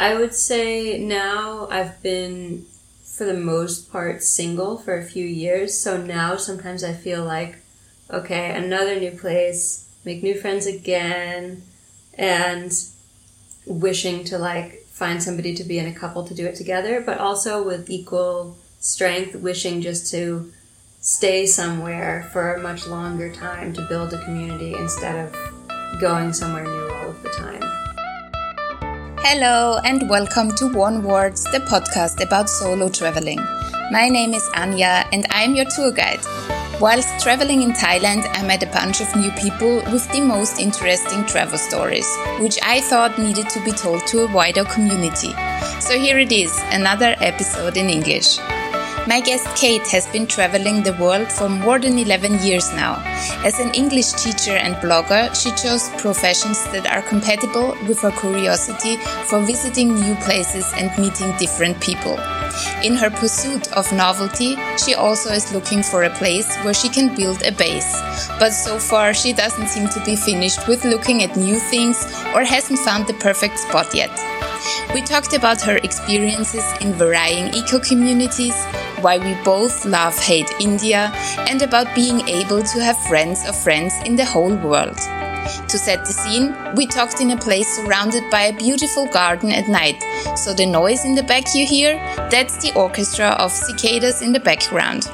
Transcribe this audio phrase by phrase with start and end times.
[0.00, 2.64] I would say now I've been,
[3.04, 5.78] for the most part, single for a few years.
[5.78, 7.58] So now sometimes I feel like,
[8.08, 11.64] okay, another new place, make new friends again,
[12.14, 12.72] and
[13.66, 17.18] wishing to like find somebody to be in a couple to do it together, but
[17.18, 20.50] also with equal strength, wishing just to
[21.02, 26.64] stay somewhere for a much longer time to build a community instead of going somewhere
[26.64, 27.69] new all of the time.
[29.22, 33.38] Hello and welcome to Onewards, the podcast about solo traveling.
[33.90, 36.20] My name is Anja, and I'm your tour guide.
[36.80, 41.26] Whilst traveling in Thailand, I met a bunch of new people with the most interesting
[41.26, 42.08] travel stories,
[42.40, 45.34] which I thought needed to be told to a wider community.
[45.80, 48.38] So here it is, another episode in English.
[49.08, 53.02] My guest Cait has been traveling the world for more than 11 years now.
[53.44, 58.96] As an English teacher and blogger, she chose professions that are compatible with her curiosity
[59.28, 62.18] for visiting new places and meeting different people.
[62.84, 67.14] In her pursuit of novelty, she also is looking for a place where she can
[67.16, 68.00] build a base.
[68.38, 72.44] But so far, she doesn't seem to be finished with looking at new things or
[72.44, 74.10] hasn't found the perfect spot yet.
[74.94, 78.54] We talked about her experiences in varying eco communities,
[79.02, 81.12] why we both love hate India,
[81.48, 84.98] and about being able to have friends of friends in the whole world.
[85.68, 89.68] To set the scene, we talked in a place surrounded by a beautiful garden at
[89.68, 90.02] night,
[90.36, 91.96] so the noise in the back you hear,
[92.30, 95.04] that's the orchestra of cicadas in the background.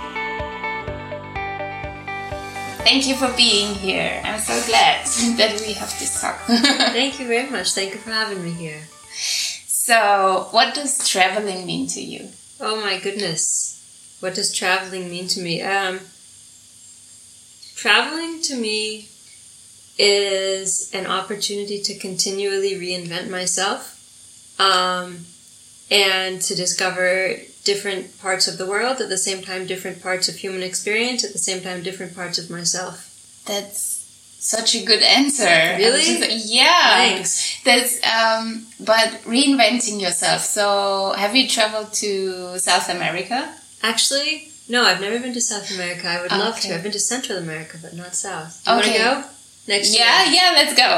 [2.87, 4.21] Thank you for being here.
[4.25, 5.05] I'm so glad
[5.39, 6.39] that we have this talk.
[6.47, 7.73] Thank you very much.
[7.73, 8.83] Thank you for having me here.
[9.67, 12.29] So, what does traveling mean to you?
[12.61, 13.76] Oh my goodness.
[14.21, 15.63] What does traveling mean to me?
[15.63, 16.01] Um,
[17.75, 19.09] traveling to me
[19.99, 23.97] is an opportunity to continually reinvent myself
[24.59, 25.25] um,
[25.91, 30.37] and to discover different parts of the world at the same time, different parts of
[30.37, 33.43] human experience at the same time, different parts of myself.
[33.47, 33.97] That's
[34.39, 35.45] such a good answer.
[35.45, 36.05] Really?
[36.05, 36.95] Just, yeah.
[36.97, 37.63] Thanks.
[37.65, 40.43] That's um, but reinventing yourself.
[40.43, 43.53] So, have you traveled to South America?
[43.91, 46.09] Actually, no, I've never been to South America.
[46.09, 46.75] I would love to.
[46.75, 48.53] I've been to Central America, but not South.
[48.65, 48.89] Do you Okay.
[48.91, 49.31] want to go?
[49.69, 50.05] Next year?
[50.05, 50.35] Yeah, year.
[50.35, 50.51] yeah.
[50.59, 50.91] Let's go.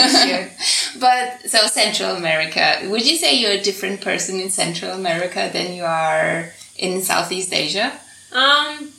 [0.00, 0.42] next year.
[1.06, 2.64] but so Central America.
[2.90, 7.52] Would you say you're a different person in Central America than you are in Southeast
[7.52, 7.92] Asia?
[8.32, 8.90] Um,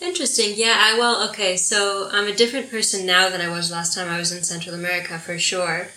[0.00, 0.50] interesting.
[0.56, 1.56] Yeah, I well, okay.
[1.56, 4.74] So I'm a different person now than I was last time I was in Central
[4.74, 5.88] America for sure.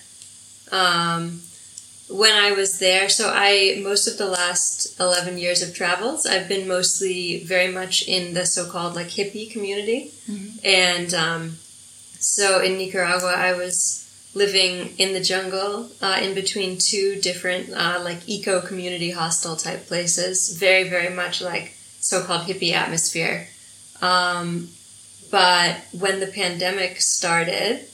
[0.71, 1.41] Um,
[2.09, 6.47] when I was there, so I most of the last eleven years of travels, I've
[6.47, 10.11] been mostly very much in the so-called like hippie community,
[10.63, 11.57] and um,
[12.19, 14.03] so in Nicaragua, I was
[14.33, 19.87] living in the jungle uh, in between two different uh, like eco community hostel type
[19.87, 20.57] places.
[20.57, 23.47] Very very much like so-called hippie atmosphere.
[24.01, 24.69] Um,
[25.29, 27.85] but when the pandemic started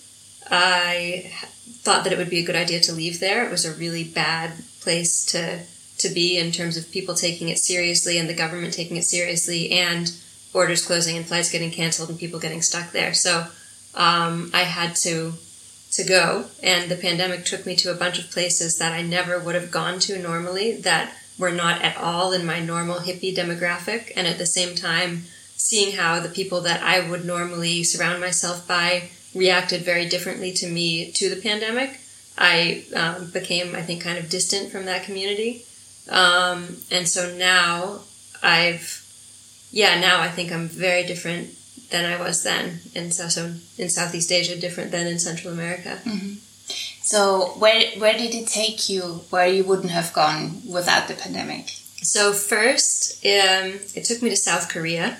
[0.51, 1.31] i
[1.69, 3.45] thought that it would be a good idea to leave there.
[3.45, 5.61] It was a really bad place to
[5.99, 9.71] to be in terms of people taking it seriously and the government taking it seriously
[9.71, 10.11] and
[10.51, 13.13] borders closing and flights getting canceled and people getting stuck there.
[13.13, 13.45] So
[13.95, 15.33] um, i had to
[15.91, 16.45] to go.
[16.61, 19.71] And the pandemic took me to a bunch of places that I never would have
[19.71, 24.11] gone to normally that were not at all in my normal hippie demographic.
[24.15, 25.23] And at the same time
[25.55, 30.67] seeing how the people that I would normally surround myself by reacted very differently to
[30.67, 31.99] me to the pandemic
[32.37, 35.65] I um, became I think kind of distant from that community
[36.09, 38.01] um, and so now
[38.41, 38.99] I've
[39.71, 41.55] yeah now I think I'm very different
[41.93, 45.99] than I was then in so so in Southeast Asia, different than in Central America.
[47.01, 51.69] So where where did it take you where you wouldn't have gone without the pandemic?
[52.01, 55.17] So first, um, it took me to South Korea.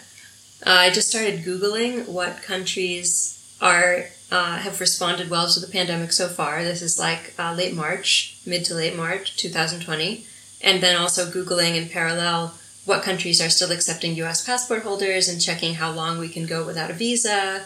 [0.65, 6.11] Uh, I just started googling what countries are uh, have responded well to the pandemic
[6.11, 6.63] so far.
[6.63, 10.25] This is like uh, late March, mid to late March, 2020,
[10.61, 12.53] and then also googling in parallel
[12.85, 14.45] what countries are still accepting U.S.
[14.45, 17.63] passport holders and checking how long we can go without a visa.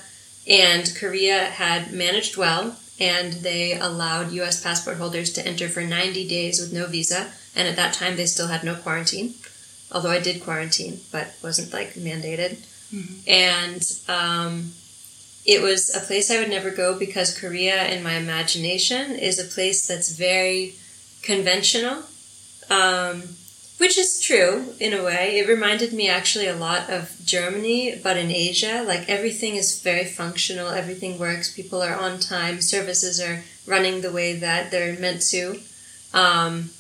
[0.47, 4.61] And Korea had managed well, and they allowed U.S.
[4.61, 7.31] passport holders to enter for 90 days with no visa.
[7.55, 9.33] And at that time, they still had no quarantine.
[9.91, 12.57] Although I did quarantine, but wasn't like mandated.
[13.27, 14.73] And um,
[15.47, 19.45] it was a place I would never go because Korea, in my imagination, is a
[19.45, 20.75] place that's very
[21.23, 22.03] conventional.
[22.69, 23.23] Um,
[23.77, 25.37] which is true in a way.
[25.37, 28.83] It reminded me actually a lot of Germany, but in Asia.
[28.85, 34.11] Like everything is very functional, everything works, people are on time, services are running the
[34.11, 35.59] way that they're meant to.
[36.13, 36.71] Um,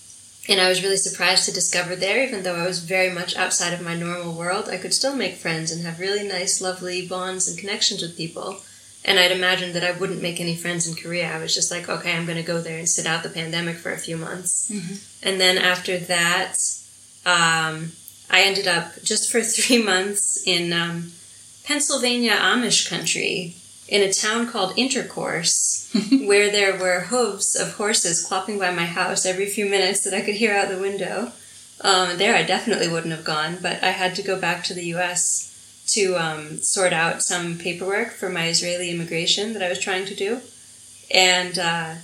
[0.49, 3.73] and I was really surprised to discover there, even though I was very much outside
[3.73, 7.49] of my normal world, I could still make friends and have really nice, lovely bonds
[7.49, 8.61] and connections with people.
[9.03, 11.33] And I'd imagined that I wouldn't make any friends in Korea.
[11.33, 13.77] I was just like, okay, I'm going to go there and sit out the pandemic
[13.77, 14.71] for a few months.
[14.71, 15.27] Mm-hmm.
[15.27, 16.55] And then after that,
[17.25, 17.91] um,
[18.29, 21.11] I ended up just for three months in um,
[21.65, 23.55] Pennsylvania Amish country
[23.87, 25.89] in a town called Intercourse,
[26.25, 30.21] where there were hooves of horses clopping by my house every few minutes that I
[30.21, 31.31] could hear out the window.
[31.81, 34.85] Um, there, I definitely wouldn't have gone, but I had to go back to the
[34.85, 35.83] U.S.
[35.87, 40.15] to um, sort out some paperwork for my Israeli immigration that I was trying to
[40.15, 40.41] do,
[41.13, 41.95] and uh,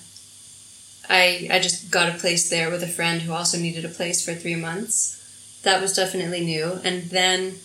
[1.10, 4.24] I I just got a place there with a friend who also needed a place
[4.24, 5.20] for three months.
[5.64, 7.56] That was definitely new, and then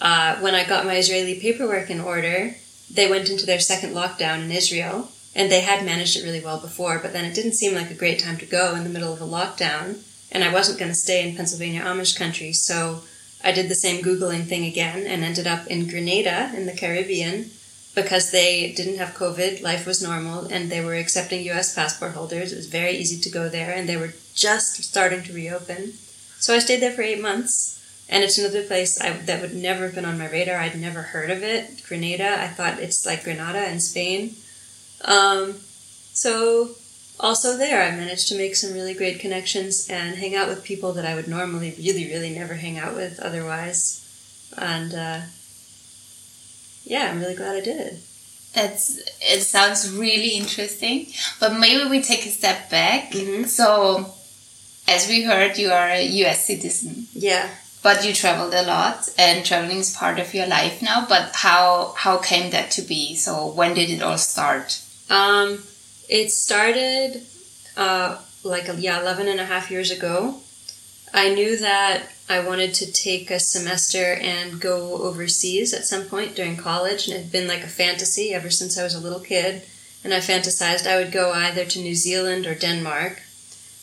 [0.00, 2.54] uh, when I got my Israeli paperwork in order
[2.90, 6.58] they went into their second lockdown in Israel, and they had managed it really well
[6.58, 9.12] before, but then it didn't seem like a great time to go in the middle
[9.12, 9.98] of a lockdown,
[10.32, 13.02] and I wasn't going to stay in Pennsylvania Amish country, so
[13.44, 17.50] I did the same Googling thing again and ended up in Grenada in the Caribbean
[17.94, 22.52] because they didn't have COVID, life was normal, and they were accepting US passport holders.
[22.52, 25.94] It was very easy to go there, and they were just starting to reopen.
[26.38, 27.75] So I stayed there for eight months
[28.08, 30.58] and it's another place I, that would never have been on my radar.
[30.58, 31.82] I'd never heard of it.
[31.86, 32.40] Grenada.
[32.40, 34.34] I thought it's like Granada in Spain.
[35.04, 35.54] Um,
[36.12, 36.70] so
[37.18, 40.92] also there, I managed to make some really great connections and hang out with people
[40.92, 44.02] that I would normally really, really never hang out with otherwise.
[44.56, 45.20] And uh,
[46.84, 47.98] yeah, I'm really glad I did.
[48.54, 49.42] That's it.
[49.42, 51.08] Sounds really interesting.
[51.40, 53.10] But maybe we take a step back.
[53.10, 53.44] Mm-hmm.
[53.44, 54.14] So,
[54.88, 56.46] as we heard, you are a U.S.
[56.46, 57.08] citizen.
[57.12, 57.50] Yeah
[57.86, 61.94] but you traveled a lot and traveling is part of your life now but how
[61.96, 63.14] how came that to be?
[63.14, 64.82] So when did it all start?
[65.08, 65.62] Um
[66.08, 67.22] it started
[67.76, 70.40] uh like yeah 11 and a half years ago.
[71.14, 74.76] I knew that i wanted to take a semester and go
[75.08, 78.76] overseas at some point during college and it had been like a fantasy ever since
[78.76, 79.62] i was a little kid.
[80.02, 83.22] And i fantasized i would go either to new zealand or denmark.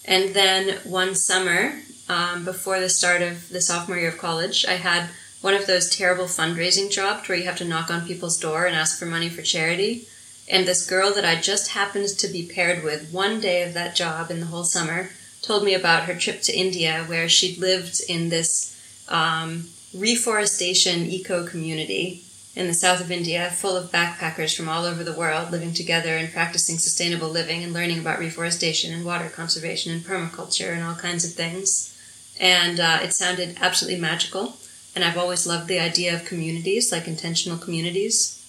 [0.03, 1.61] And then one summer
[2.09, 5.09] um, before the start of the sophomore year of college, I had
[5.41, 8.75] one of those terrible fundraising jobs where you have to knock on people's door and
[8.75, 10.07] ask for money for charity.
[10.49, 13.95] And this girl that I just happened to be paired with one day of that
[13.95, 15.09] job in the whole summer
[15.41, 18.79] told me about her trip to India where she'd lived in this
[19.09, 22.23] um, reforestation eco community
[22.55, 26.15] in the south of India, full of backpackers from all over the world living together
[26.15, 30.95] and practicing sustainable living and learning about reforestation and water conservation and permaculture and all
[30.95, 31.92] kinds of things
[32.39, 34.57] and uh, it sounded absolutely magical.
[34.95, 38.39] And I've always loved the idea of communities, like intentional communities,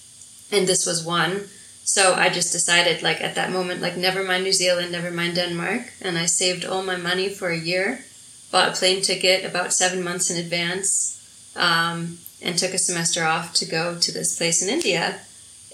[0.51, 1.45] and this was one.
[1.83, 5.35] So I just decided, like at that moment, like never mind New Zealand, never mind
[5.35, 8.05] Denmark, and I saved all my money for a year,
[8.51, 13.53] bought a plane ticket about seven months in advance, um, and took a semester off
[13.53, 15.19] to go to this place in India,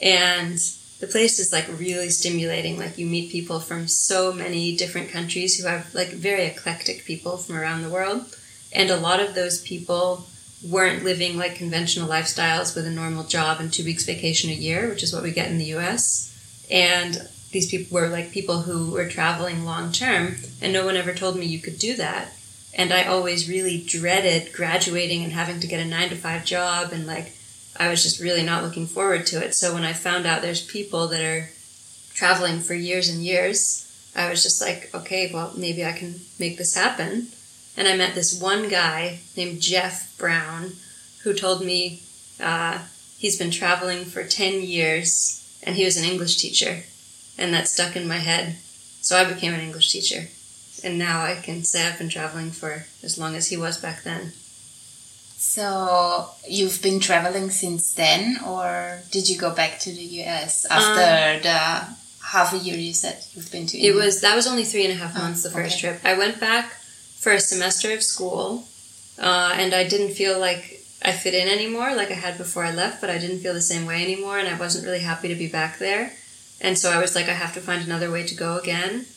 [0.02, 0.60] and
[1.02, 2.78] the place is like really stimulating.
[2.78, 7.38] Like you meet people from so many different countries who have like very eclectic people
[7.38, 8.38] from around the world.
[8.72, 10.28] And a lot of those people
[10.64, 14.90] weren't living like conventional lifestyles with a normal job and two weeks vacation a year,
[14.90, 16.28] which is what we get in the US.
[16.70, 21.14] And these people were like people who were traveling long term, and no one ever
[21.14, 22.32] told me you could do that.
[22.76, 26.94] And I always really dreaded graduating and having to get a nine to five job
[26.94, 27.34] and like
[27.78, 29.54] I was just really not looking forward to it.
[29.56, 31.50] So when I found out there's people that are
[32.14, 36.58] traveling for years and years, I was just like, okay, well, maybe I can make
[36.58, 37.28] this happen.
[37.78, 40.74] And I met this one guy named Jeff Brown
[41.24, 42.02] who told me
[42.40, 42.80] uh,
[43.18, 46.84] he's been traveling for 10 years and he was an English teacher.
[47.38, 48.58] And that stuck in my head.
[49.02, 50.28] So I became an English teacher.
[50.84, 54.04] And now I can say I've been traveling for as long as he was back
[54.04, 54.34] then.
[55.42, 61.02] So you've been traveling since then, or did you go back to the US after
[61.02, 63.76] um, the half a year you said you've been to?
[63.76, 63.92] India?
[63.92, 65.44] It was that was only three and a half months.
[65.44, 65.98] Oh, the first okay.
[65.98, 66.74] trip, I went back
[67.24, 68.66] for a semester of school,
[69.18, 72.72] uh, and I didn't feel like I fit in anymore, like I had before I
[72.72, 73.02] left.
[73.02, 75.48] But I didn't feel the same way anymore, and I wasn't really happy to be
[75.48, 76.14] back there.
[76.62, 79.08] And so I was like, I have to find another way to go again.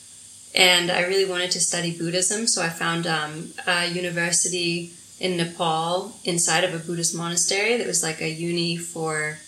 [0.55, 6.17] And I really wanted to study Buddhism, so I found um, a university in Nepal
[6.25, 9.39] inside of a Buddhist monastery that was like a uni for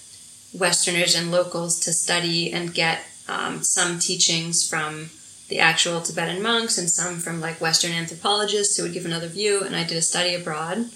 [0.52, 5.10] Westerners and locals to study and get um, some teachings from
[5.48, 9.62] the actual Tibetan monks and some from like Western anthropologists who would give another view.
[9.62, 10.90] And I did a study abroad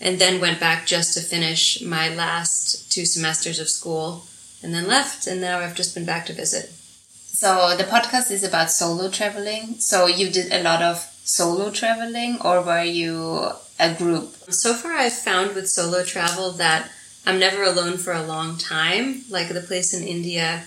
[0.00, 4.24] and then went back just to finish my last two semesters of school
[4.62, 5.26] and then left.
[5.26, 6.70] And now I've just been back to visit.
[7.08, 9.74] So the podcast is about solo traveling.
[9.78, 14.34] So you did a lot of solo traveling or were you a group?
[14.50, 16.90] So far, I've found with solo travel that
[17.24, 19.22] I'm never alone for a long time.
[19.30, 20.64] Like the place in India,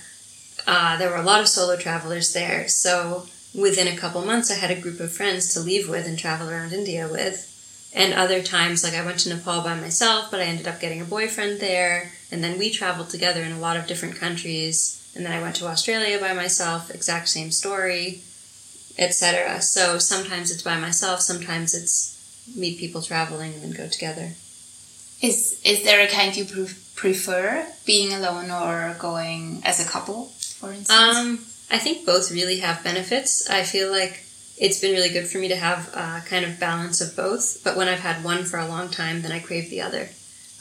[0.68, 2.68] uh, there were a lot of solo travelers there.
[2.68, 6.18] So within a couple months, I had a group of friends to leave with and
[6.18, 7.52] travel around India with.
[7.94, 11.02] And other times, like I went to Nepal by myself, but I ended up getting
[11.02, 12.12] a boyfriend there.
[12.32, 15.02] And then we traveled together in a lot of different countries.
[15.16, 18.22] And then I went to Australia by myself, exact same story,
[18.98, 19.62] etc.
[19.62, 22.15] So sometimes it's by myself, sometimes it's
[22.56, 24.34] meet people traveling and then go together.
[25.22, 30.26] Is is there a kind you pre- prefer, being alone or going as a couple,
[30.60, 30.92] for instance?
[30.92, 31.40] Um,
[31.72, 33.50] I think both really have benefits.
[33.50, 34.24] I feel like
[34.58, 37.64] it's been really good for me to have a kind of balance of both.
[37.64, 40.10] But when I've had one for a long time, then I crave the other.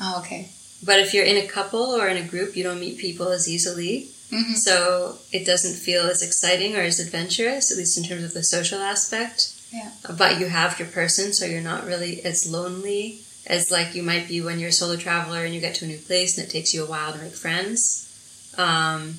[0.01, 0.51] Oh, okay.
[0.85, 3.49] But if you're in a couple or in a group, you don't meet people as
[3.49, 4.09] easily.
[4.31, 4.55] Mm-hmm.
[4.55, 8.43] So it doesn't feel as exciting or as adventurous, at least in terms of the
[8.43, 9.54] social aspect.
[9.75, 9.91] Yeah.
[10.17, 14.29] But you have your person, so you're not really as lonely as like you might
[14.29, 16.51] be when you're a solo traveler and you get to a new place and it
[16.51, 18.55] takes you a while to make friends.
[18.57, 19.15] Um,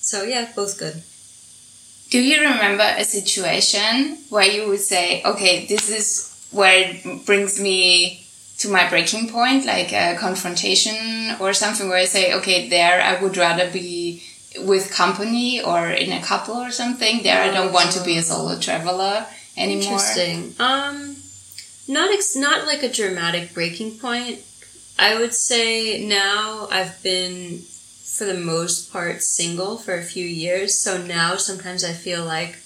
[0.00, 1.00] so yeah, both good.
[2.10, 7.60] Do you remember a situation where you would say, okay, this is where it brings
[7.60, 8.26] me
[8.58, 13.22] to my breaking point, like a confrontation or something where I say, okay, there I
[13.22, 14.22] would rather be
[14.60, 17.22] with company or in a couple or something.
[17.22, 19.94] There I don't want to be a solo traveler anymore.
[19.94, 20.54] Interesting.
[20.58, 21.16] Um,
[21.88, 24.40] not ex- not like a dramatic breaking point.
[24.98, 27.60] I would say now I've been
[28.16, 30.78] for the most part single for a few years.
[30.78, 32.58] So now sometimes I feel like,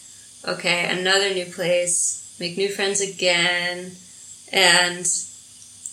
[0.47, 3.93] okay, another new place, make new friends again,
[4.53, 5.07] and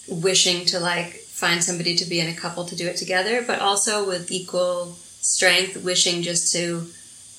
[0.08, 3.60] wishing to like find somebody to be in a couple to do it together, but
[3.60, 4.96] also with equal
[5.28, 6.88] strength, wishing just to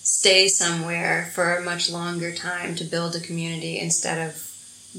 [0.02, 4.44] stay somewhere for a much longer time to build a community instead of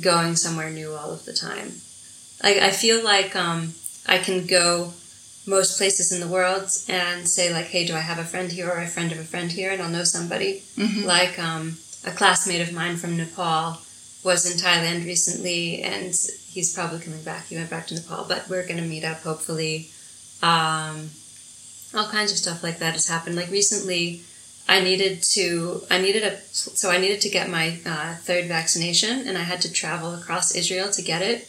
[0.01, 1.72] going somewhere new all of the time.
[2.43, 3.74] Like I feel like um,
[4.08, 4.93] I can go
[5.46, 8.67] most places in the world and say like, hey, do I have a friend here
[8.67, 10.63] or a friend of a friend here, and I'll know somebody.
[10.75, 11.05] Mm-hmm.
[11.05, 13.77] Like um, a classmate of mine from Nepal
[14.24, 16.13] was in Thailand recently, and
[16.48, 17.46] he's probably coming back.
[17.48, 19.89] He went back to Nepal, but we're going to meet up hopefully.
[20.41, 21.10] Um,
[21.93, 23.36] all kinds of stuff like that has happened.
[23.36, 24.22] Like recently,
[24.67, 29.27] I needed to I needed a so I needed to get my uh, third vaccination,
[29.27, 31.48] and I had to travel across Israel to get it.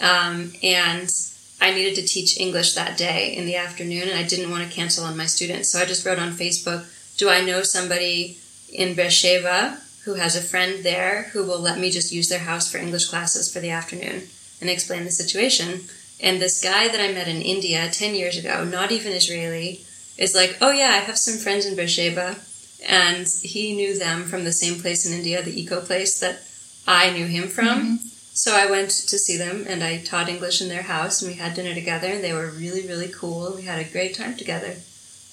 [0.00, 1.12] Um, and
[1.60, 4.74] I needed to teach English that day in the afternoon, and I didn't want to
[4.74, 5.70] cancel on my students.
[5.70, 6.84] So I just wrote on Facebook,
[7.16, 8.38] Do I know somebody
[8.72, 12.70] in Beersheba who has a friend there who will let me just use their house
[12.70, 14.24] for English classes for the afternoon?
[14.60, 15.80] And explain the situation.
[16.24, 19.84] And this guy that I met in India 10 years ago, not even Israeli,
[20.16, 22.36] is like, Oh, yeah, I have some friends in Beersheba.
[22.88, 26.40] And he knew them from the same place in India, the eco place that
[26.86, 27.66] I knew him from.
[27.66, 28.08] Mm-hmm.
[28.32, 31.36] So I went to see them and I taught English in their house and we
[31.36, 33.52] had dinner together and they were really, really cool.
[33.54, 34.76] We had a great time together.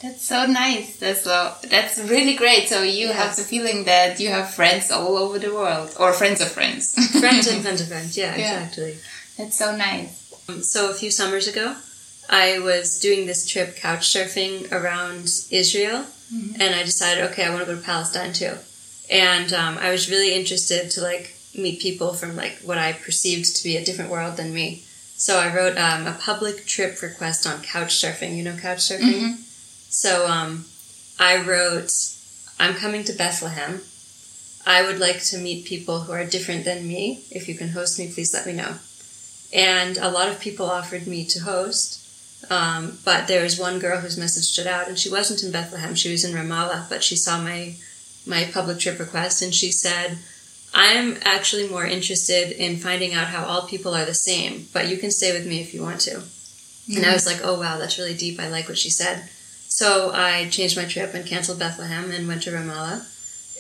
[0.02, 0.98] That's so nice.
[0.98, 2.68] That's so, that's really great.
[2.68, 3.14] So you yeah.
[3.14, 6.94] have the feeling that you have friends all over the world or friends of friends.
[7.20, 8.18] friends and friends of friends.
[8.18, 8.98] Yeah, yeah, exactly.
[9.38, 10.21] That's so nice.
[10.62, 11.76] So a few summers ago,
[12.30, 16.62] I was doing this trip couch surfing around Israel mm-hmm.
[16.62, 18.56] and I decided, okay, I want to go to Palestine too.
[19.10, 23.56] And um, I was really interested to like meet people from like what I perceived
[23.58, 24.84] to be a different world than me.
[25.18, 28.36] So I wrote um, a public trip request on couch surfing.
[28.38, 29.22] You know couch surfing?
[29.22, 29.42] Mm-hmm.
[29.90, 30.66] So um,
[31.20, 31.92] I wrote,
[32.60, 33.82] I'm coming to Bethlehem.
[34.66, 37.26] I would like to meet people who are different than me.
[37.30, 38.76] If you can host me, please let me know.
[39.54, 41.98] And a lot of people offered me to host.
[42.50, 45.96] Um, but there was one girl whose message stood out, and she wasn't in Bethlehem.
[45.96, 47.76] She was in Ramallah, but she saw my
[48.26, 50.18] my public trip request, and she said,
[50.74, 54.98] I'm actually more interested in finding out how all people are the same, but you
[54.98, 56.12] can stay with me if you want to.
[56.12, 56.98] Mm-hmm.
[56.98, 58.40] And I was like, oh wow, that's really deep.
[58.40, 59.30] I like what she said.
[59.68, 63.08] So I changed my trip and canceled Bethlehem and went to Ramallah.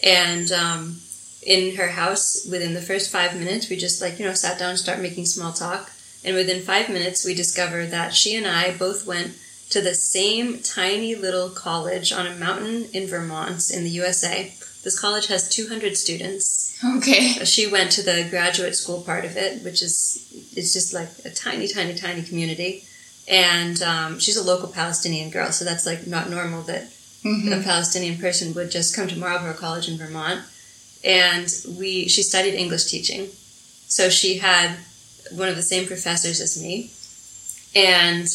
[0.03, 0.98] And um,
[1.41, 4.71] in her house, within the first five minutes, we just like, you know, sat down
[4.71, 5.91] and started making small talk.
[6.24, 9.38] And within five minutes, we discovered that she and I both went
[9.71, 14.53] to the same tiny little college on a mountain in Vermont in the USA.
[14.83, 16.77] This college has 200 students.
[16.83, 17.45] Okay.
[17.45, 21.29] She went to the graduate school part of it, which is it's just like a
[21.29, 22.83] tiny, tiny, tiny community.
[23.27, 26.83] And um, she's a local Palestinian girl, so that's like not normal that
[27.24, 27.53] mm-hmm.
[27.53, 30.41] a Palestinian person would just come to Marlboro College in Vermont.
[31.03, 33.27] And we she studied English teaching,
[33.88, 34.77] so she had
[35.31, 36.91] one of the same professors as me.
[37.75, 38.27] And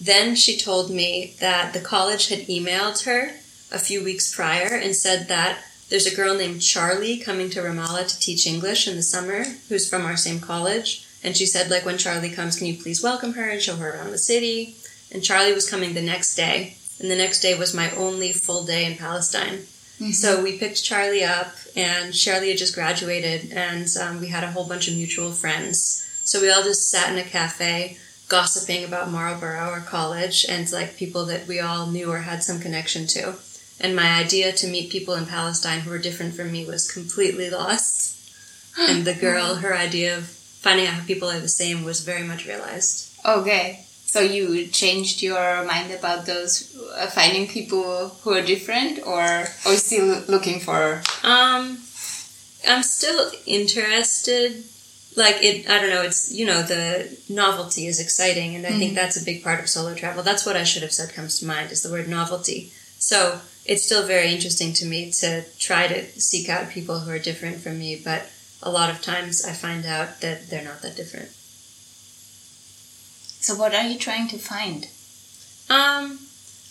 [0.00, 3.32] then she told me that the college had emailed her
[3.70, 5.58] a few weeks prior and said that
[5.90, 9.88] there's a girl named Charlie coming to Ramallah to teach English in the summer who's
[9.88, 11.06] from our same college.
[11.22, 13.94] And she said, like, when Charlie comes, can you please welcome her and show her
[13.94, 14.76] around the city?
[15.12, 16.76] And Charlie was coming the next day.
[17.00, 19.60] And the next day was my only full day in Palestine.
[20.00, 20.10] Mm-hmm.
[20.10, 24.50] So we picked Charlie up, and Charlie had just graduated, and um, we had a
[24.50, 26.00] whole bunch of mutual friends.
[26.24, 27.98] So we all just sat in a cafe
[28.28, 32.58] gossiping about Marlboro or college and like people that we all knew or had some
[32.58, 33.34] connection to.
[33.80, 37.50] And my idea to meet people in Palestine who were different from me was completely
[37.50, 38.12] lost.
[38.78, 42.22] and the girl, her idea of finding out how people are the same was very
[42.22, 43.14] much realized.
[43.24, 43.84] Okay.
[44.14, 49.76] So you changed your mind about those uh, finding people who are different, or are
[49.76, 51.02] still looking for?
[51.24, 51.78] Um,
[52.64, 54.62] I'm still interested
[55.16, 58.80] like it i don't know it's you know the novelty is exciting and i mm-hmm.
[58.80, 61.38] think that's a big part of solo travel that's what i should have said comes
[61.38, 65.86] to mind is the word novelty so it's still very interesting to me to try
[65.86, 68.28] to seek out people who are different from me but
[68.60, 71.30] a lot of times i find out that they're not that different
[73.44, 74.86] so what are you trying to find
[75.70, 76.18] um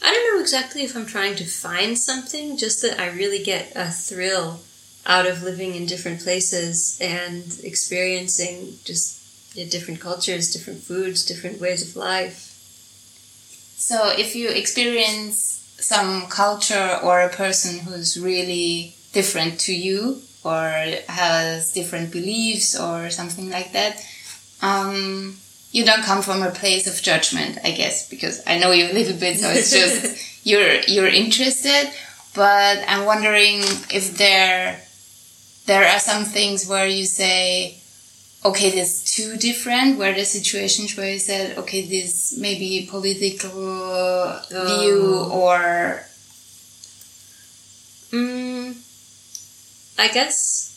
[0.01, 3.71] i don't know exactly if i'm trying to find something just that i really get
[3.75, 4.59] a thrill
[5.05, 9.23] out of living in different places and experiencing just
[9.69, 12.49] different cultures, different foods, different ways of life.
[13.77, 20.69] So, if you experience some culture or a person who's really different to you or
[21.09, 24.03] has different beliefs or something like that,
[24.61, 25.35] um,
[25.73, 28.95] you don't come from a place of judgment, I guess, because I know you live
[28.95, 31.91] a little bit, so it's just you're you're interested.
[32.35, 33.59] But I'm wondering
[33.91, 34.79] if there
[35.65, 37.79] there are some things where you say,
[38.45, 44.79] okay, there's too different, where the situations where you said, okay, this maybe political oh.
[44.79, 46.05] view or.
[48.11, 48.77] Mm,
[49.97, 50.72] I guess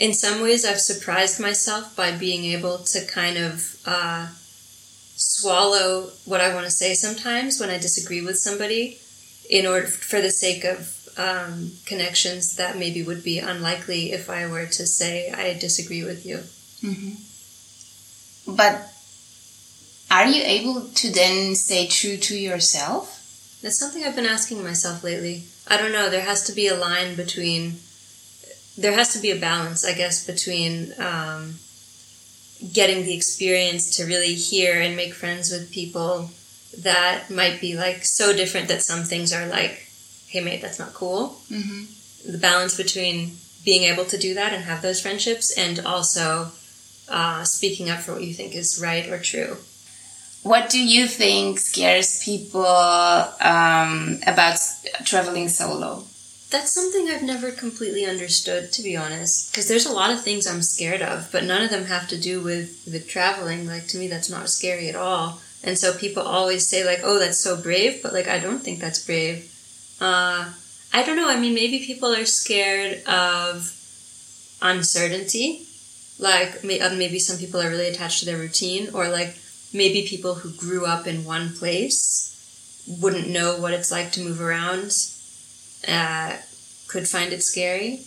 [0.00, 6.40] in some ways I've surprised myself by being able to kind of uh, swallow what
[6.40, 8.98] I want to say sometimes when I disagree with somebody
[9.50, 14.46] in order for the sake of um, connections that maybe would be unlikely if I
[14.46, 16.38] were to say I disagree with you.
[16.82, 18.56] Mm-hmm.
[18.56, 18.90] But
[20.10, 23.58] are you able to then stay true to yourself?
[23.60, 25.42] That's something I've been asking myself lately.
[25.68, 26.08] I don't know.
[26.08, 27.74] There has to be a line between.
[28.80, 31.54] There has to be a balance, I guess, between um,
[32.72, 36.30] getting the experience to really hear and make friends with people
[36.82, 39.86] that might be like so different that some things are like
[40.28, 41.40] hey mate that's not cool.
[41.50, 42.30] Mm-hmm.
[42.32, 43.32] the balance between
[43.64, 46.50] being able to do that and have those friendships and also
[47.08, 49.56] uh, speaking up for what you think is right or true.
[50.42, 54.58] What do you think scares people um, about
[55.04, 56.04] traveling solo
[56.50, 59.52] that's something I've never completely understood, to be honest.
[59.52, 62.20] Because there's a lot of things I'm scared of, but none of them have to
[62.20, 63.66] do with with traveling.
[63.66, 65.40] Like to me, that's not scary at all.
[65.62, 68.80] And so people always say like, "Oh, that's so brave," but like I don't think
[68.80, 69.46] that's brave.
[70.00, 70.52] Uh,
[70.92, 71.28] I don't know.
[71.28, 73.72] I mean, maybe people are scared of
[74.60, 75.66] uncertainty.
[76.18, 79.36] Like maybe some people are really attached to their routine, or like
[79.72, 82.26] maybe people who grew up in one place
[82.86, 84.92] wouldn't know what it's like to move around.
[85.86, 86.36] Uh,
[86.88, 88.00] could find it scary.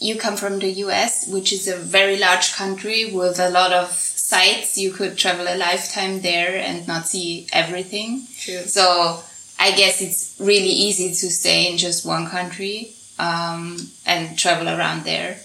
[0.00, 3.90] You come from the US, which is a very large country with a lot of
[3.90, 4.78] sites.
[4.78, 8.26] You could travel a lifetime there and not see everything.
[8.38, 8.62] True.
[8.62, 9.22] So
[9.58, 15.04] I guess it's really easy to stay in just one country um, and travel around
[15.04, 15.38] there.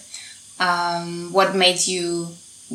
[0.60, 2.28] Um, what made you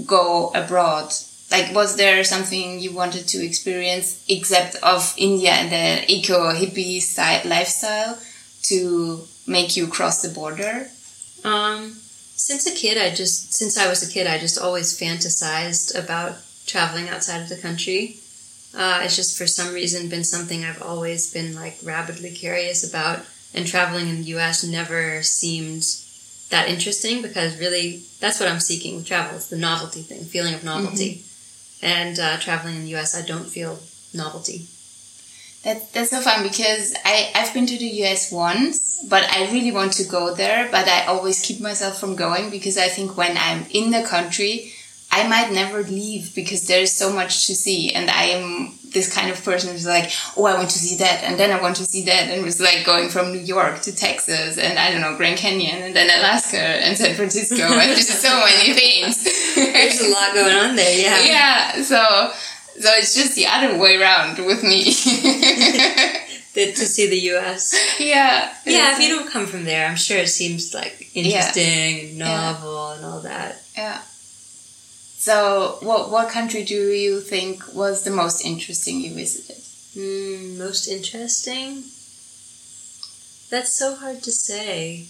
[0.07, 1.13] go abroad?
[1.51, 7.01] Like, was there something you wanted to experience except of India and the eco hippie
[7.01, 8.19] style lifestyle
[8.63, 10.89] to make you cross the border?
[11.45, 11.93] Um,
[12.39, 16.37] since a kid, I just since I was a kid, I just always fantasized about
[16.67, 18.17] traveling outside of the country.
[18.77, 23.25] Uh, it's just for some reason been something I've always been like rabidly curious about,
[23.55, 24.63] and traveling in the U.S.
[24.63, 25.85] never seemed
[26.51, 29.37] that interesting because really that's what I'm seeking with travel.
[29.37, 31.87] It's the novelty thing, feeling of novelty, mm-hmm.
[31.87, 33.17] and uh, traveling in the U.S.
[33.17, 33.79] I don't feel
[34.15, 34.67] novelty.
[35.65, 39.73] That, that's so fun because I, I've been to the US once, but I really
[39.73, 43.37] want to go there, but I always keep myself from going because I think when
[43.37, 44.73] I'm in the country,
[45.11, 47.93] I might never leave because there's so much to see.
[47.93, 51.23] And I am this kind of person who's like, oh, I want to see that.
[51.25, 52.29] And then I want to see that.
[52.29, 55.83] And was like going from New York to Texas and I don't know, Grand Canyon
[55.83, 59.25] and then Alaska and San Francisco and just so many things.
[59.55, 61.01] There's a lot going on there.
[61.01, 61.19] Yeah.
[61.29, 61.83] Yeah.
[61.83, 62.33] So,
[62.81, 64.85] so it's just the other way around with me.
[66.55, 67.75] to see the U.S.
[68.01, 68.53] Yeah.
[68.67, 72.93] Yeah, if you don't come from there, I'm sure it seems like interesting and novel
[72.93, 73.63] and all that.
[73.77, 74.01] Yeah.
[74.01, 79.63] So, what what country do you think was the most interesting you visited?
[79.97, 81.83] Mm, most interesting?
[83.51, 85.07] That's so hard to say.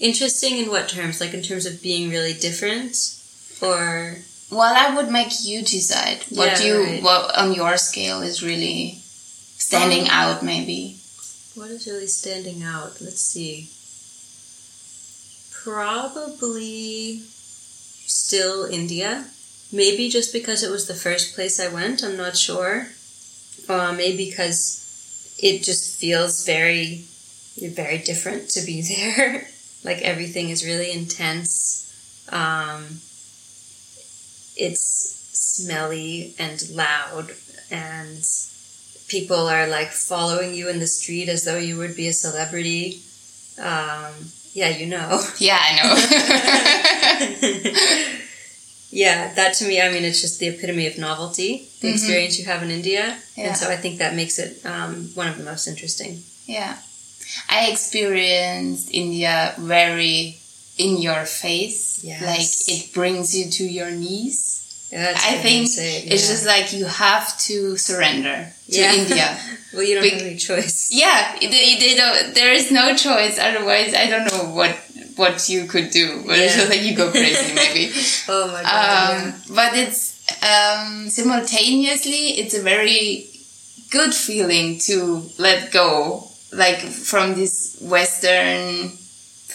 [0.00, 1.20] Interesting in what terms?
[1.20, 3.14] Like in terms of being really different,
[3.62, 4.18] or
[4.50, 7.02] well, I would make you decide what Yeah, you right.
[7.02, 8.98] what on your scale is really
[9.58, 10.42] standing Um, out.
[10.42, 10.96] Maybe.
[11.54, 13.00] what is really standing out?
[13.00, 13.68] Let's see.
[15.64, 17.20] Probably
[18.06, 19.26] still India.
[19.70, 22.02] Maybe just because it was the first place I went.
[22.02, 22.88] I'm not sure.
[23.68, 27.04] Uh, maybe because it just feels very,
[27.60, 29.48] very different to be there.
[29.84, 31.84] like everything is really intense.
[32.30, 33.00] Um,
[34.58, 37.32] it's smelly and loud,
[37.70, 38.24] and
[39.08, 43.00] people are like following you in the street as though you would be a celebrity.
[43.58, 44.12] Um,
[44.54, 45.20] yeah, you know.
[45.38, 45.94] Yeah, I know.
[48.90, 51.94] yeah, that to me, I mean, it's just the epitome of novelty, the Mhm.
[51.94, 53.18] experience you have in India.
[53.36, 53.48] Yeah.
[53.48, 56.22] And so I think that makes it um, one of the most interesting.
[56.46, 56.76] Yeah.
[57.48, 60.38] I experienced India very
[60.78, 62.02] in your face.
[62.04, 62.22] Yes.
[62.22, 64.54] Like it brings you to your knees.
[64.90, 68.94] Yeah, I think it, it's just like you have to surrender to Yeah.
[68.94, 69.38] India.
[69.74, 70.88] well, you don't big- have any choice.
[70.90, 73.38] Yeah, they, they don't, there is no choice.
[73.38, 74.72] Otherwise, I don't know what
[75.16, 76.22] what you could do.
[76.24, 76.60] But it's Yeah.
[76.62, 77.92] just like you go crazy, maybe.
[78.28, 79.26] Oh my god.
[79.26, 83.26] um, but it's um, simultaneously it's a very
[83.90, 88.92] good feeling to let go like from this western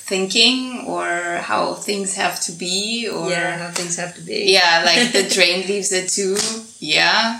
[0.06, 1.08] thinking or
[1.50, 4.52] how things have to be or yeah, how things have to be.
[4.52, 6.36] yeah like the train leaves at two
[6.80, 7.40] yeah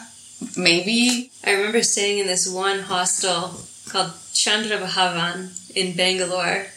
[0.58, 5.38] maybe I remember staying in this one hostel called Chandra Bhavan
[5.76, 6.68] in Bangalore.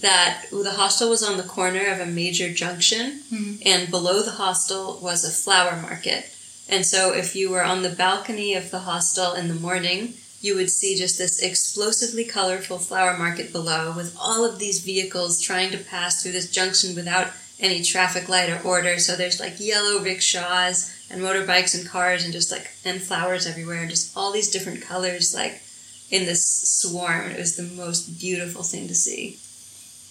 [0.00, 3.62] That the hostel was on the corner of a major junction, Mhm.
[3.64, 6.22] and below the hostel was a flower market.
[6.68, 10.54] And so, if you were on the balcony of the hostel in the morning, you
[10.54, 15.70] would see just this explosively colorful flower market below with all of these vehicles trying
[15.70, 17.28] to pass through this junction without
[17.58, 18.98] any traffic light or order.
[18.98, 23.80] So there's like yellow rickshaws and motorbikes and cars and just like and flowers everywhere
[23.80, 25.62] and just all these different colors like
[26.10, 26.44] in this
[26.80, 27.30] swarm.
[27.30, 29.38] It was the most beautiful thing to see.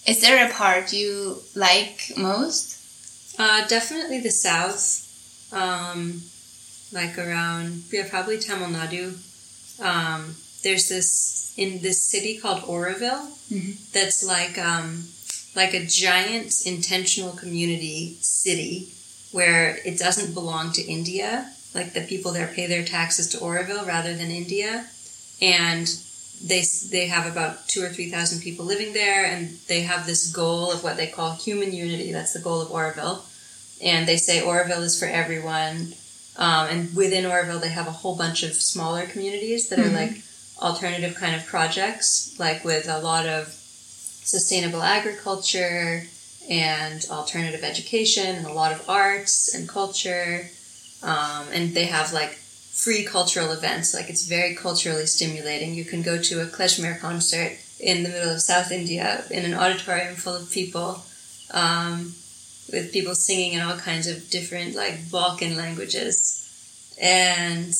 [0.06, 2.66] is there a part you like most
[3.36, 4.84] Uh, definitely the south,
[5.52, 6.22] um,
[6.92, 9.06] like around yeah, probably Tamil Nadu.
[9.80, 13.76] Um, there's this in this city called Auroville Mhm.
[13.92, 15.06] that's like um,
[15.54, 18.88] like a giant intentional community city
[19.32, 21.50] where it doesn't belong to India.
[21.74, 24.86] Like the people there pay their taxes to Auroville rather than India,
[25.42, 25.86] and
[26.42, 30.30] they they have about two or three thousand people living there, and they have this
[30.30, 32.12] goal of what they call human unity.
[32.12, 33.22] That's the goal of Auroville,
[33.82, 35.94] and they say Auroville is for everyone.
[36.36, 39.94] Um, and within Auroville, they have a whole bunch of smaller communities that are Mhm.
[39.94, 40.22] like
[40.60, 43.54] alternative kind of projects, like with a lot of
[44.24, 46.06] sustainable agriculture
[46.48, 50.50] and alternative education and a lot of arts and culture.
[51.02, 52.38] Um, and they have like
[52.72, 53.94] free cultural events.
[53.94, 55.74] Like it's very culturally stimulating.
[55.74, 59.54] You can go to a klezmer concert in the middle of South India in an
[59.54, 61.04] auditorium full of people,
[61.50, 62.14] um,
[62.72, 66.14] with people singing in all kinds of different like Balkan languages,
[67.00, 67.74] and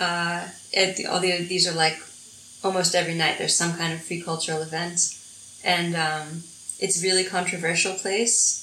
[0.00, 1.98] uh, it, all the, these are like
[2.64, 3.36] almost every night.
[3.38, 5.16] There's some kind of free cultural event,
[5.64, 6.42] and um,
[6.78, 8.58] it's a really controversial place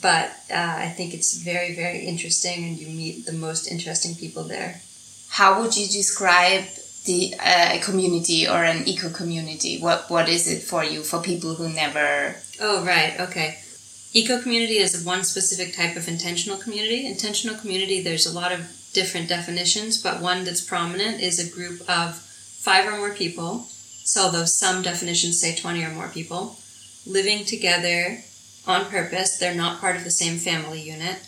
[0.00, 4.44] but uh, I think it's very, very interesting, and you meet the most interesting people
[4.44, 4.80] there.
[5.28, 6.64] how would you describe
[7.04, 11.54] the uh, community or an eco community what what is it for you for people
[11.54, 13.58] who never Oh, right, okay.
[14.16, 17.04] Eco community is one specific type of intentional community.
[17.04, 18.60] Intentional community, there's a lot of
[18.92, 23.66] different definitions, but one that's prominent is a group of five or more people.
[24.04, 26.56] So, although some definitions say 20 or more people,
[27.04, 28.22] living together
[28.68, 31.18] on purpose, they're not part of the same family unit,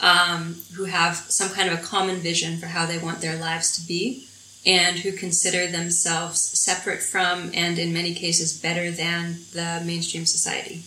[0.00, 3.70] um, who have some kind of a common vision for how they want their lives
[3.76, 4.26] to be,
[4.66, 10.82] and who consider themselves separate from and in many cases better than the mainstream society.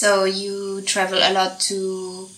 [0.00, 2.28] So you travel a lot to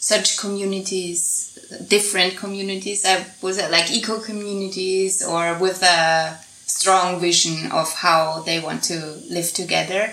[0.00, 1.56] such communities,
[1.86, 3.04] different communities.
[3.04, 8.82] I was it like eco communities or with a strong vision of how they want
[8.90, 8.98] to
[9.30, 10.12] live together.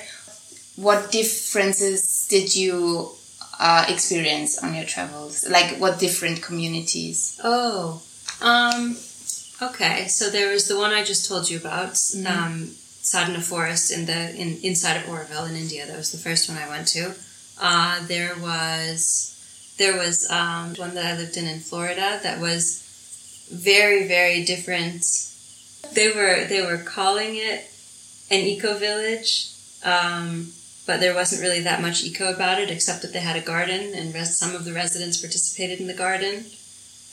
[0.75, 3.09] What differences did you
[3.59, 5.49] uh, experience on your travels?
[5.49, 7.39] Like what different communities?
[7.43, 8.03] Oh,
[8.41, 8.95] um,
[9.61, 12.27] Okay, so there was the one I just told you about, Mhm.
[12.29, 15.85] um, Sadhana Forest in the in inside of Auroville in India.
[15.85, 17.13] That was the first one I went to.
[17.61, 19.31] Uh, there was
[19.77, 22.63] there was um, one that I lived in in Florida that was
[23.53, 25.05] very very different.
[25.93, 27.69] They were they were calling it
[28.31, 29.51] an eco village,
[29.83, 30.51] um,
[30.87, 33.93] but there wasn't really that much eco about it, except that they had a garden
[33.93, 36.45] and res- some of the residents participated in the garden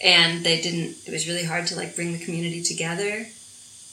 [0.03, 3.29] and they didn't it was really hard to like bring the community together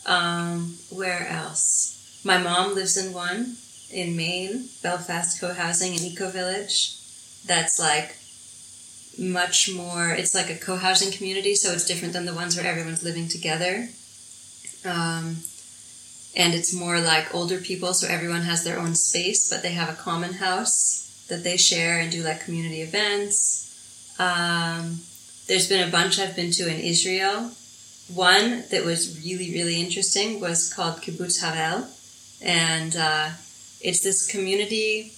[0.10, 2.22] um, where else?
[2.26, 3.56] My mom lives in one
[3.92, 6.98] in maine belfast co-housing and eco village.
[7.46, 8.18] That's like
[9.18, 13.04] much more it's like a co-housing community so it's different than the ones where everyone's
[13.04, 13.90] living together.
[14.84, 15.38] Um,
[16.36, 19.90] and it's more like older people so everyone has their own space but they have
[19.90, 24.16] a common house that they share and do like community events.
[24.20, 25.02] Um,
[25.48, 27.52] there's been a bunch I've been to in Israel.
[28.14, 31.88] One that was really, really interesting was called Kibbutz Harel.
[32.42, 33.30] And uh,
[33.82, 35.12] it's this community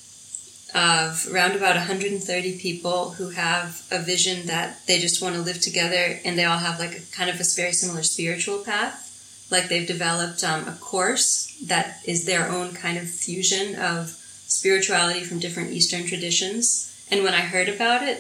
[0.74, 5.60] of around about 130 people who have a vision that they just want to live
[5.60, 9.48] together and they all have like a kind of a very similar spiritual path.
[9.52, 14.10] Like they've developed um, a course that is their own kind of fusion of
[14.48, 17.06] spirituality from different Eastern traditions.
[17.12, 18.20] And when I heard about it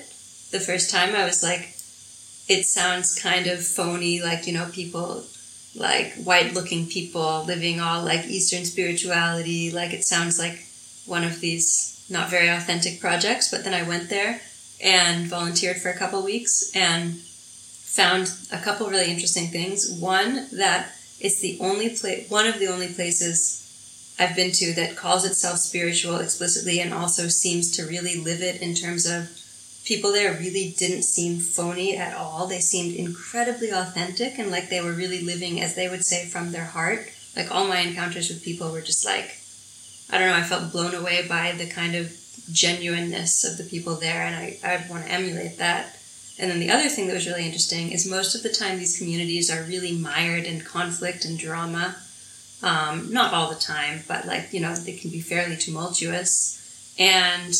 [0.51, 1.77] the first time, I was like,
[2.51, 5.23] it sounds kind of phony, like, you know, people
[5.73, 9.71] like white looking people living all like Eastern spirituality.
[9.71, 10.65] Like it sounds like
[11.05, 13.49] one of these not very authentic projects.
[13.49, 14.41] But then I went there
[14.83, 19.89] and volunteered for a couple weeks and found a couple really interesting things.
[19.89, 24.97] One, that it's the only place, one of the only places I've been to that
[24.97, 29.29] calls itself spiritual explicitly and also seems to really live it in terms of
[29.85, 32.47] people there really didn't seem phony at all.
[32.47, 36.51] They seemed incredibly authentic and like they were really living, as they would say, from
[36.51, 37.11] their heart.
[37.35, 39.37] Like all my encounters with people were just like,
[40.11, 42.15] I don't know, I felt blown away by the kind of
[42.51, 45.97] genuineness of the people there, and I, I'd want to emulate that.
[46.37, 48.97] And then the other thing that was really interesting is most of the time these
[48.97, 51.95] communities are really mired in conflict and drama.
[52.63, 56.93] Um, not all the time, but like, you know, they can be fairly tumultuous.
[56.99, 57.53] And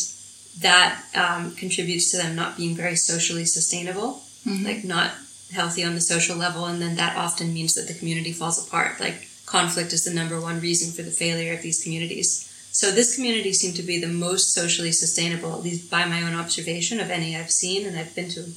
[0.59, 4.65] that um, contributes to them not being very socially sustainable, Mhm.
[4.65, 5.13] like not
[5.51, 8.99] healthy on the social level, and then that often means that the community falls apart.
[8.99, 12.45] Like conflict is the number one reason for the failure of these communities.
[12.71, 16.33] So this community seemed to be the most socially sustainable, at least by my own
[16.35, 18.49] observation of any I've seen, and I've been to a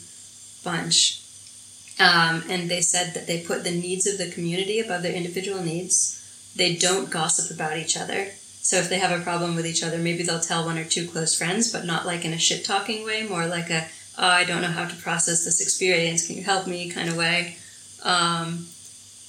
[0.62, 1.18] bunch.
[1.98, 5.62] Um, and they said that they put the needs of the community above their individual
[5.62, 6.16] needs.
[6.56, 8.32] They don't gossip about each other.
[8.64, 11.06] So if they have a problem with each other, maybe they'll tell one or two
[11.06, 14.44] close friends, but not like in a shit talking way, more like a, oh, I
[14.44, 17.58] don't know how to process this experience, can you help me kind of way.
[18.02, 18.66] Um,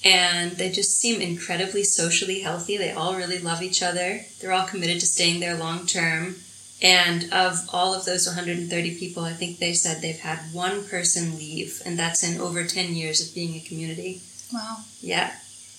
[0.02, 2.78] and they just seem incredibly socially healthy.
[2.78, 4.24] They all really love each other.
[4.40, 6.36] They're all committed to staying there long term.
[6.80, 11.36] And of all of those 130 people, I think they said they've had one person
[11.36, 14.22] leave, and that's in over 10 years of being a community.
[14.52, 14.78] Wow.
[15.02, 15.34] Yeah,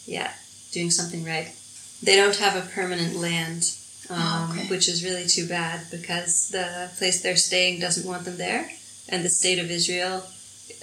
[0.05, 0.33] yeah,
[0.71, 1.55] doing something right.
[2.03, 3.73] They don't have a permanent land,
[4.09, 4.67] um, Oh, okay.
[4.69, 8.69] which is really too bad because the place they're staying doesn't want them there,
[9.09, 10.23] and the state of Israel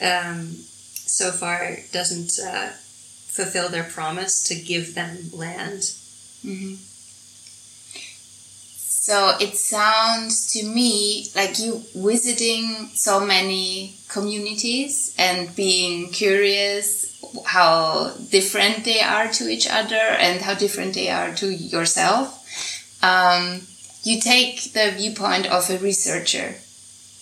[0.02, 0.56] um,
[1.06, 2.70] so far doesn't uh,
[3.28, 5.92] fulfill their promise to give them land.
[6.42, 6.74] hmm
[9.04, 18.14] So it sounds to me like you visiting so many communities and being curious how
[18.30, 22.48] different they are to each other and how different they are to yourself.
[23.02, 23.66] Um,
[24.04, 26.54] you take the viewpoint of a researcher.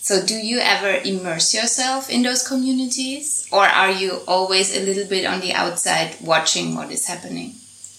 [0.03, 5.09] So do you ever immerse yourself in those communities or are you always a little
[5.09, 7.57] bit on the outside watching what is happening?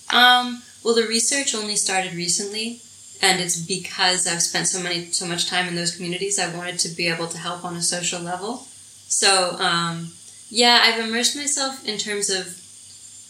[0.09, 2.79] Um, well, the research only started recently,
[3.21, 6.39] and it's because I've spent so many so much time in those communities.
[6.39, 8.67] I wanted to be able to help on a social level.
[9.07, 10.11] So, um,
[10.49, 12.59] yeah, I've immersed myself in terms of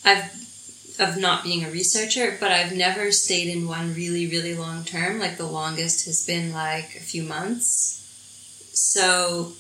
[0.06, 0.32] I've
[1.00, 5.19] of not being a researcher, but I've never stayed in one really, really long term.
[5.19, 8.00] Like the longest has been like a few months.
[8.74, 9.54] So,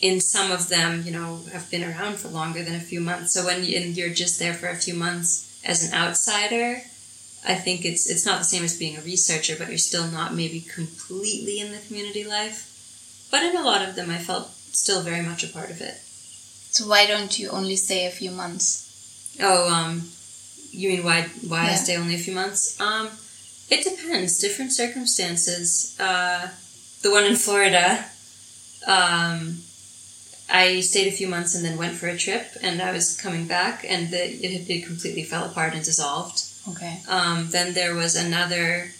[0.00, 3.32] in some of them, you know, have been around for longer than a few months.
[3.32, 6.82] So when you're just there for a few months as an outsider,
[7.48, 10.34] I think it's it's not the same as being a researcher, but you're still not
[10.34, 13.28] maybe completely in the community life.
[13.30, 15.96] But in a lot of them, I felt still very much a part of it.
[16.70, 19.34] So why don't you only stay a few months?
[19.40, 20.02] Oh, um,
[20.70, 22.78] you mean why why I stay only a few months?
[22.80, 23.08] Um,
[23.70, 24.38] it depends.
[24.38, 25.96] Different circumstances.
[25.98, 26.48] Uh,
[27.02, 28.04] the one in Florida,
[28.86, 29.58] um,
[30.50, 33.46] I stayed a few months and then went for a trip, and I was coming
[33.46, 36.42] back, and the, it, it completely fell apart and dissolved.
[36.70, 37.00] Okay.
[37.08, 38.90] Um, then there was another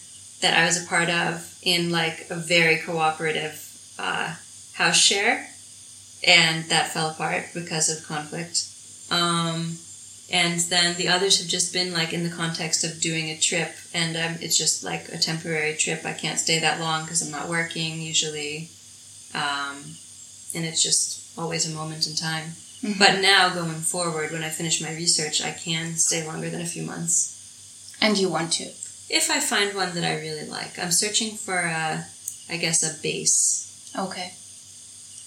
[0.41, 3.65] that I was a part of in like a very cooperative
[3.99, 4.35] uh,
[4.75, 5.49] house share,
[6.27, 8.65] and that fell apart because of conflict.
[9.11, 9.79] Um,
[10.31, 13.75] and then the others have just been like in the context of doing a trip,
[13.95, 16.05] and um, it's just like a temporary trip.
[16.05, 18.69] I can't stay that long because I'm not working usually,
[19.35, 19.83] um,
[20.55, 22.53] and it's just always a moment in time.
[22.83, 22.99] Mm-hmm.
[22.99, 26.67] But now going forward, when I finish my research, I can stay longer than a
[26.67, 27.35] few months.
[28.01, 28.65] And you want to?
[29.11, 32.05] If I find one that I really like, I'm searching for a,
[32.51, 33.93] I guess, a base.
[33.99, 34.35] Okay.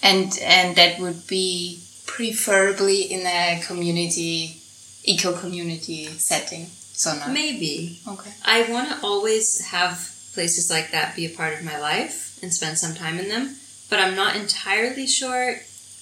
[0.04, 4.62] And and that would be preferably in a community,
[5.04, 6.68] eco community setting.
[6.68, 8.00] So not maybe.
[8.08, 8.32] Okay.
[8.46, 9.98] I want to always have
[10.34, 13.56] places like that be a part of my life and spend some time in them,
[13.90, 15.58] but I'm not entirely sure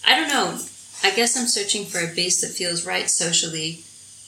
[0.06, 0.60] I don't know.
[1.04, 3.84] I guess I'm searching for a base that feels right socially,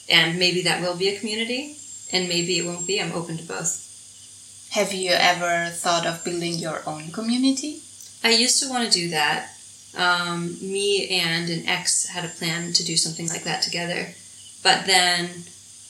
[0.08, 1.76] and maybe that will be a community,
[2.12, 3.00] and maybe it won't be.
[3.00, 4.68] I'm open to both.
[4.72, 7.80] Have you ever thought of building your own community?
[8.24, 9.50] I used to want to do that.
[9.96, 14.14] Um, me and an ex had a plan to do something like that together.
[14.62, 15.28] But then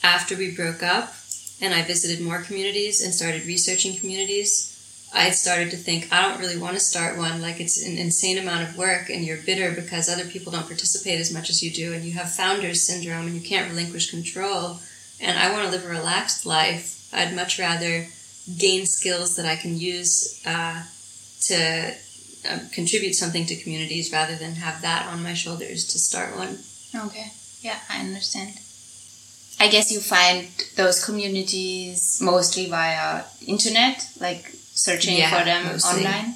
[0.03, 1.13] after we broke up
[1.61, 4.73] and I visited more communities and started researching communities,
[5.15, 7.41] I started to think I don't really want to start one.
[7.41, 11.19] Like it's an insane amount of work, and you're bitter because other people don't participate
[11.19, 14.79] as much as you do, and you have founders syndrome, and you can't relinquish control.
[15.23, 17.09] And I want to live a relaxed life.
[17.13, 18.07] I'd much rather
[18.57, 20.83] gain skills that I can use uh,
[21.47, 21.93] to
[22.49, 26.59] uh, contribute something to communities rather than have that on my shoulders to start one.
[26.93, 27.31] Okay.
[27.61, 28.59] Yeah, I understand.
[29.59, 36.05] I guess you find those communities mostly via internet, like searching yeah, for them mostly.
[36.05, 36.33] online,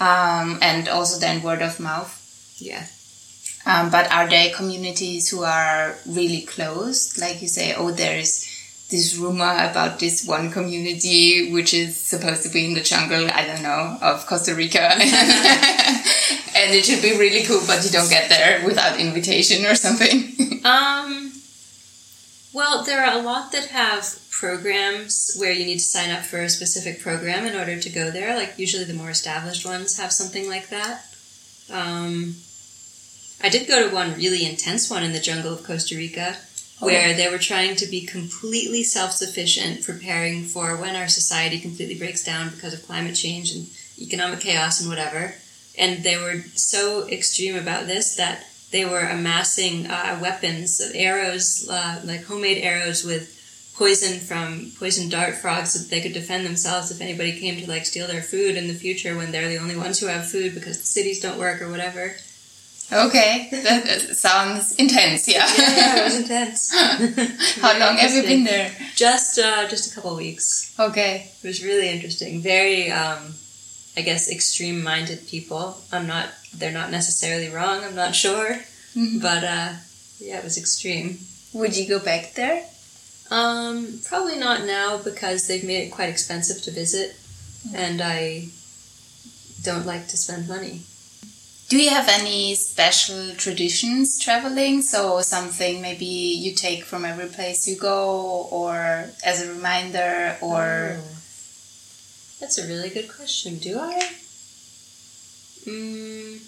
[0.00, 2.12] um, and also then word of mouth.
[2.58, 2.86] Yeah.
[3.66, 7.20] Um, but are there communities who are really closed?
[7.20, 8.46] Like you say, oh, there is
[8.88, 13.44] this rumor about this one community which is supposed to be in the jungle, I
[13.44, 14.78] don't know, of Costa Rica.
[14.92, 15.02] and
[16.72, 20.60] it should be really cool, but you don't get there without invitation or something.
[20.64, 21.32] um,
[22.52, 26.38] well, there are a lot that have programs where you need to sign up for
[26.38, 28.36] a specific program in order to go there.
[28.36, 31.04] Like usually the more established ones have something like that.
[31.72, 32.36] Um,
[33.40, 36.36] I did go to one really intense one in the jungle of Costa Rica
[36.80, 36.86] oh.
[36.86, 41.98] where they were trying to be completely self sufficient, preparing for when our society completely
[41.98, 43.66] breaks down because of climate change and
[43.98, 45.34] economic chaos and whatever.
[45.78, 52.00] And they were so extreme about this that they were amassing uh, weapons, arrows, uh,
[52.04, 53.32] like homemade arrows with
[53.76, 57.68] poison from poison dart frogs so that they could defend themselves if anybody came to
[57.68, 60.54] like steal their food in the future when they're the only ones who have food
[60.54, 62.16] because the cities don't work or whatever.
[62.92, 65.26] Okay, that sounds intense.
[65.26, 66.70] Yeah, yeah, it was intense.
[67.60, 68.70] How long have you been there?
[68.94, 70.72] Just, uh, just a couple weeks.
[70.78, 72.40] Okay, it was really interesting.
[72.40, 73.34] Very, um,
[73.96, 75.78] I guess, extreme-minded people.
[75.90, 76.28] I'm not.
[76.54, 77.82] They're not necessarily wrong.
[77.82, 78.50] I'm not sure,
[78.94, 79.18] mm-hmm.
[79.18, 79.72] but uh,
[80.20, 81.18] yeah, it was extreme.
[81.54, 82.64] Would you go back there?
[83.30, 87.16] Um, probably not now because they've made it quite expensive to visit,
[87.74, 88.46] and I
[89.62, 90.82] don't like to spend money.
[91.68, 94.82] Do you have any special traditions traveling?
[94.82, 100.98] So something maybe you take from every place you go, or as a reminder, or.
[101.00, 101.16] Oh.
[102.38, 103.56] That's a really good question.
[103.58, 103.98] Do I?
[105.64, 106.38] Mm,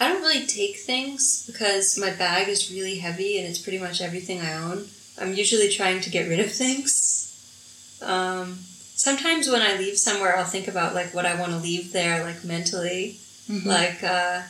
[0.00, 4.00] I don't really take things because my bag is really heavy and it's pretty much
[4.00, 4.86] everything I own.
[5.20, 7.98] I'm usually trying to get rid of things.
[8.00, 8.58] Um,
[8.94, 12.24] sometimes when I leave somewhere, I'll think about like what I want to leave there,
[12.24, 13.68] like mentally, mm-hmm.
[13.68, 14.42] like uh,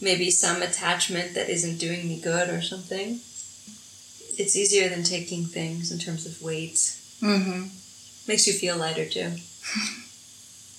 [0.00, 3.20] maybe some attachment that isn't doing me good or something.
[4.38, 6.74] It's easier than taking things in terms of weight.
[7.22, 7.68] Mm-hmm.
[8.28, 9.30] Makes you feel lighter too.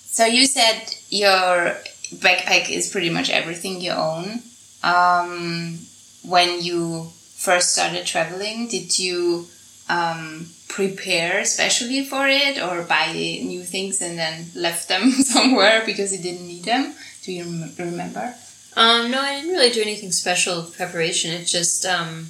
[0.05, 1.77] so you said your
[2.15, 4.41] backpack is pretty much everything you own.
[4.83, 5.79] Um,
[6.23, 9.47] when you first started traveling, did you
[9.89, 16.11] um, prepare especially for it or buy new things and then left them somewhere because
[16.15, 16.93] you didn't need them?
[17.27, 18.33] Do you rem remember?
[18.77, 21.31] Um, no, I didn't really do anything special preparation.
[21.31, 22.27] It's just um,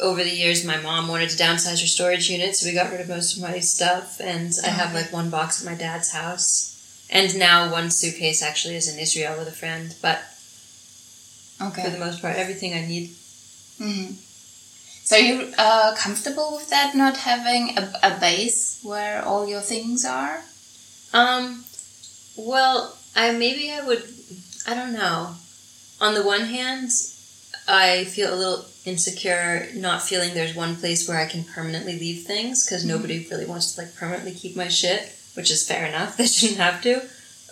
[0.00, 3.02] over the years, my mom wanted to downsize her storage unit, so we got rid
[3.02, 4.18] of most of my stuff.
[4.18, 8.76] And I have like one box at my dad's house, and now one suitcase actually
[8.76, 9.94] is in Israel with a friend.
[10.00, 10.22] But
[11.60, 11.84] okay.
[11.84, 13.10] for the most part, everything I need
[13.80, 14.12] Mm-hmm.
[15.04, 20.06] So you're uh, comfortable with that, not having a, a base where all your things
[20.06, 20.42] are?
[21.12, 21.64] Um,
[22.36, 24.02] well, I maybe I would.
[24.66, 25.34] I don't know.
[26.00, 26.90] on the one hand,
[27.68, 32.24] I feel a little insecure not feeling there's one place where I can permanently leave
[32.24, 32.96] things because mm-hmm.
[32.96, 36.16] nobody really wants to like permanently keep my shit, which is fair enough.
[36.18, 37.02] They shouldn't have to.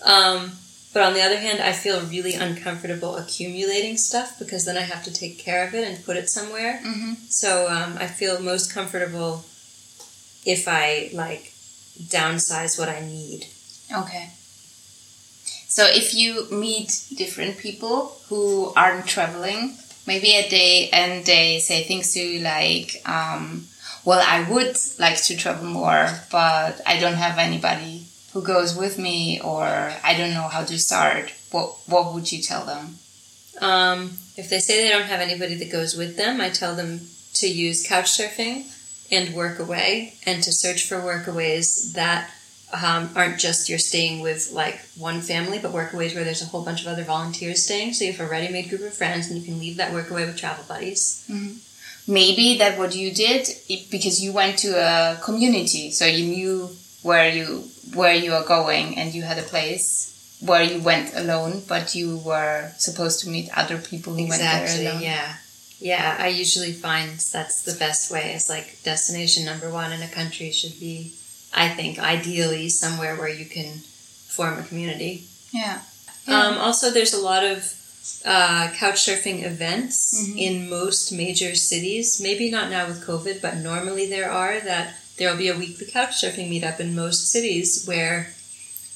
[0.04, 0.52] Um,
[0.94, 5.04] but on the other hand, I feel really uncomfortable accumulating stuff because then I have
[5.04, 6.80] to take care of it and put it somewhere.
[6.84, 7.12] Mm-hmm.
[7.28, 9.44] So um, I feel most comfortable
[10.46, 11.52] if I like
[12.00, 13.46] downsize what I need.
[13.94, 14.30] Okay.
[15.68, 21.84] So if you meet different people who aren't traveling, maybe a day and they say
[21.84, 23.66] things to you like, um,
[24.04, 28.98] well, I would like to travel more, but I don't have anybody who goes with
[28.98, 29.64] me or
[30.02, 32.96] I don't know how to start, what what would you tell them?
[33.60, 37.00] Um, if they say they don't have anybody that goes with them, I tell them
[37.34, 38.66] to use couch surfing
[39.10, 42.30] and Workaway and to search for workaways that
[42.72, 46.64] um, aren't just you're staying with like one family, but workaways where there's a whole
[46.64, 47.94] bunch of other volunteers staying.
[47.94, 50.36] So you have a ready-made group of friends, and you can leave that workaway with
[50.36, 51.24] travel buddies.
[51.30, 52.12] Mm-hmm.
[52.12, 53.48] Maybe that what you did
[53.90, 56.70] because you went to a community, so you knew
[57.02, 57.64] where you
[57.94, 62.18] where you are going, and you had a place where you went alone, but you
[62.18, 65.02] were supposed to meet other people who exactly, went there alone.
[65.02, 65.34] Yeah.
[65.80, 68.32] Yeah, I usually find that's the best way.
[68.34, 71.12] It's like destination number one in a country should be
[71.54, 73.78] I think ideally somewhere where you can
[74.26, 75.24] form a community.
[75.52, 75.80] Yeah.
[76.26, 76.46] yeah.
[76.46, 77.74] Um, also, there's a lot of
[78.24, 80.38] uh, couch surfing events mm-hmm.
[80.38, 82.20] in most major cities.
[82.22, 84.60] Maybe not now with COVID, but normally there are.
[84.60, 88.32] That there will be a weekly couch surfing meetup in most cities where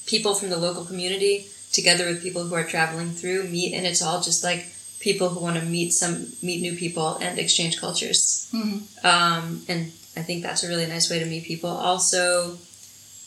[0.07, 4.03] people from the local community, together with people who are traveling through, meet, and it's
[4.03, 4.66] all just like
[5.00, 8.48] people who want to meet some meet new people and exchange cultures.
[8.53, 9.07] Mm-hmm.
[9.07, 11.70] Um, and I think that's a really nice way to meet people.
[11.70, 12.58] Also,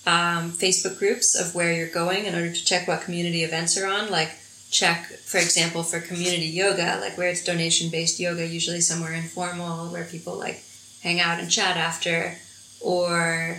[0.05, 3.87] um, Facebook groups of where you're going in order to check what community events are
[3.87, 4.11] on.
[4.11, 4.31] Like,
[4.69, 9.87] check, for example, for community yoga, like where it's donation based yoga, usually somewhere informal
[9.91, 10.63] where people like
[11.01, 12.37] hang out and chat after.
[12.81, 13.57] Or,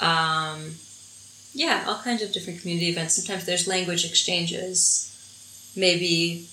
[0.00, 0.76] um,
[1.52, 3.16] yeah, all kinds of different community events.
[3.16, 5.08] Sometimes there's language exchanges.
[5.76, 6.46] Maybe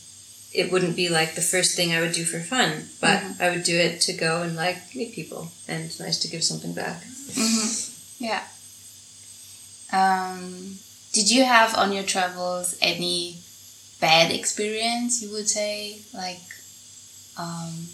[0.53, 3.41] it wouldn't be like the first thing I would do for fun, but mm-hmm.
[3.41, 6.43] I would do it to go and like meet people, and it's nice to give
[6.43, 7.03] something back.
[7.03, 8.23] Mm-hmm.
[8.23, 8.43] Yeah.
[9.91, 10.77] Um,
[11.13, 13.37] did you have on your travels any
[14.01, 15.21] bad experience?
[15.21, 16.41] You would say like
[17.37, 17.87] um,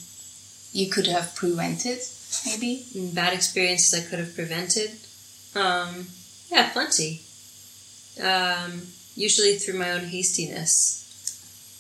[0.71, 1.99] you could have prevented,
[2.45, 4.91] maybe mm, bad experiences I could have prevented.
[5.55, 6.07] Um,
[6.49, 7.21] yeah, plenty.
[8.21, 8.81] Um,
[9.15, 11.04] usually through my own hastiness.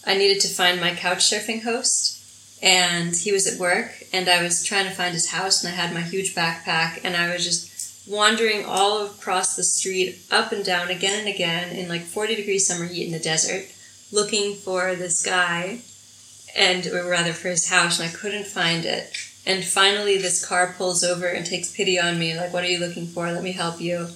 [0.05, 4.43] I needed to find my couch surfing host, and he was at work, and I
[4.43, 7.43] was trying to find his house, and I had my huge backpack, and I was
[7.43, 12.35] just wandering all across the street, up and down, again and again, in like 40
[12.35, 13.65] degree summer heat in the desert,
[14.11, 15.79] looking for this guy,
[16.55, 19.11] and or rather for his house, and I couldn't find it.
[19.47, 22.79] And finally, this car pulls over and takes pity on me, like, What are you
[22.79, 23.31] looking for?
[23.31, 24.09] Let me help you.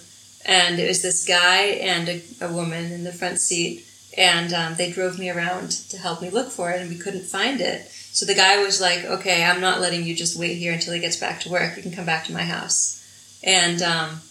[0.46, 3.86] And it was this guy and a, a woman in the front seat
[4.18, 7.26] and um, they drove me around to help me look for it and we couldn't
[7.26, 7.90] find it.
[8.12, 11.00] So the guy was like okay i'm not letting you just wait here until he
[11.00, 11.78] gets back to work.
[11.78, 12.96] You can come back to my house.
[13.44, 14.22] And um,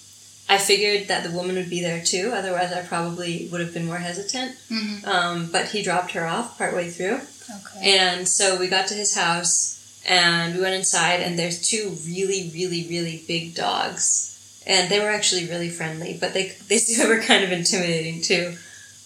[0.51, 3.87] i figured that the woman would be there too otherwise i probably would have been
[3.87, 4.57] more hesitant.
[4.71, 5.09] Mm-hmm.
[5.09, 7.21] um, but he dropped her off partway through.
[7.51, 7.99] Okay.
[7.99, 9.77] and so we got to his house
[10.07, 14.35] and we went inside and there's two really really really big dogs.
[14.67, 18.57] And they were actually really friendly but they, they were kind of intimidating too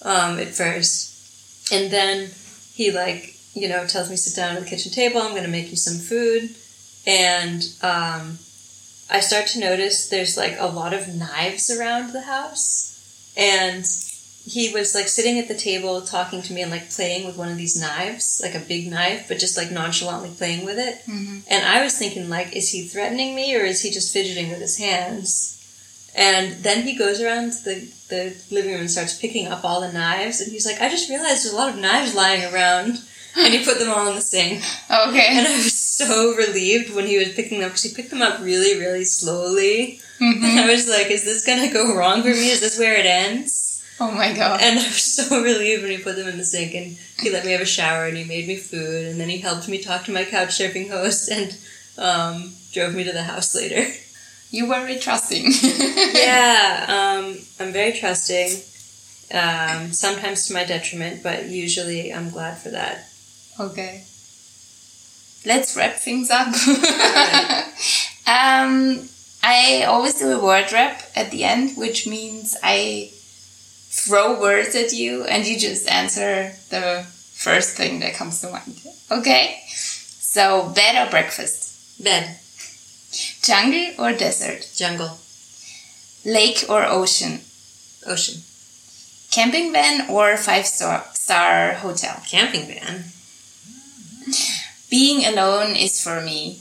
[0.03, 1.72] um, at first.
[1.72, 2.30] And then
[2.74, 5.70] he like, you know, tells me sit down at the kitchen table, I'm gonna make
[5.70, 6.55] you some food.
[7.07, 8.38] And um,
[9.11, 12.90] I start to notice there's like a lot of knives around the house.
[13.36, 13.84] And
[14.44, 17.48] he was like sitting at the table talking to me and like playing with one
[17.48, 21.00] of these knives, like a big knife, but just like nonchalantly playing with it.
[21.09, 21.38] Mm-hmm.
[21.48, 24.61] And I was thinking, like, is he threatening me or is he just fidgeting with
[24.61, 25.59] his hands?
[26.14, 29.93] And then he goes around the, the living room and starts picking up all the
[29.93, 30.41] knives.
[30.41, 33.01] And he's like, I just realized there's a lot of knives lying around.
[33.35, 34.63] And he put them all in the sink.
[34.91, 35.29] Okay.
[35.31, 38.41] And I was so relieved when he was picking them because he picked them up
[38.41, 40.01] really, really slowly.
[40.21, 40.45] Mm-hmm.
[40.45, 42.51] And I was like, is this going to go wrong for me?
[42.51, 43.83] Is this where it ends?
[43.99, 44.61] Oh my god.
[44.63, 47.47] And I was so relieved when he put them in the sink and he let
[47.47, 50.05] me have a shower and he made me food and then he helped me talk
[50.05, 51.57] to my couch surfing host and
[51.97, 53.91] um, drove me to the house later.
[54.53, 55.46] You were very trusting.
[56.14, 58.48] yeah, um, I'm very trusting.
[59.32, 63.09] Um, sometimes to my detriment, but usually I'm glad for that.
[63.59, 64.05] Okay.
[65.46, 66.48] Let's wrap things up.
[68.28, 69.09] um,
[69.42, 74.92] I always do a word wrap at the end, which means I throw words at
[74.92, 78.80] you and you just answer the first thing that comes to mind.
[79.11, 79.62] Okay.
[79.66, 82.03] So, bed or breakfast?
[82.05, 82.38] Bed.
[83.43, 84.69] Jungle or desert?
[84.75, 85.19] Jungle.
[86.25, 87.41] Lake or ocean?
[88.07, 88.43] Ocean.
[89.31, 92.23] Camping van or five star, star hotel?
[92.29, 93.05] Camping van.
[94.91, 96.61] Being alone is for me.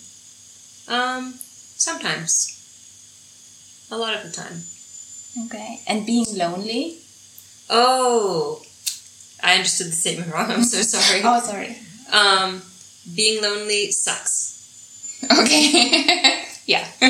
[0.87, 1.33] Um,
[1.77, 2.57] sometimes.
[3.91, 4.63] A lot of the time.
[5.45, 5.81] Okay.
[5.87, 6.97] And being lonely?
[7.69, 8.61] Oh,
[9.43, 10.51] I understood the statement wrong.
[10.51, 11.21] I'm so sorry.
[11.25, 11.77] Oh, sorry.
[12.11, 12.61] Um,
[13.15, 14.50] being lonely sucks.
[15.23, 16.43] Okay.
[16.65, 16.87] yeah.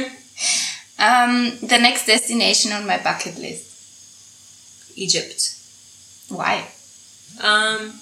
[0.99, 4.97] um, the next destination on my bucket list.
[4.97, 5.55] Egypt.
[6.29, 6.67] Why?
[7.41, 7.93] Um,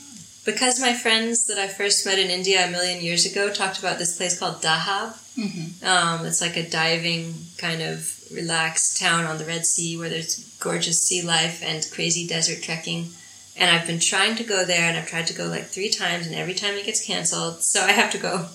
[0.45, 3.99] because my friends that I first met in India a million years ago talked about
[3.99, 5.14] this place called Dahab.
[5.38, 5.86] Mm-hmm.
[5.86, 10.43] Um, it's like a diving kind of relaxed town on the Red Sea where there's
[10.60, 13.10] gorgeous sea life and crazy desert trekking.
[13.57, 16.26] And I've been trying to go there, and I've tried to go like three times,
[16.26, 18.47] and every time it gets canceled, so I have to go.